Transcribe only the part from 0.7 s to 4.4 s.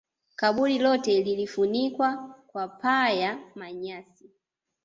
lote lilifunikwa kwa paa ya manyasi